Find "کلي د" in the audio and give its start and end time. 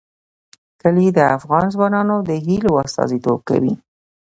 0.81-1.19